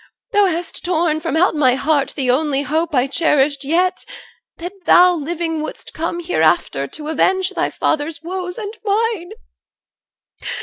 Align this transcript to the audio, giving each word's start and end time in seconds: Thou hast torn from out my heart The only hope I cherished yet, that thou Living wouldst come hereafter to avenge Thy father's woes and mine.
Thou 0.31 0.47
hast 0.47 0.83
torn 0.83 1.19
from 1.19 1.37
out 1.37 1.53
my 1.53 1.75
heart 1.75 2.13
The 2.15 2.31
only 2.31 2.63
hope 2.63 2.95
I 2.95 3.05
cherished 3.05 3.63
yet, 3.63 4.03
that 4.57 4.73
thou 4.87 5.13
Living 5.13 5.61
wouldst 5.61 5.93
come 5.93 6.19
hereafter 6.21 6.87
to 6.87 7.09
avenge 7.09 7.51
Thy 7.51 7.69
father's 7.69 8.19
woes 8.23 8.57
and 8.57 8.75
mine. 8.83 9.29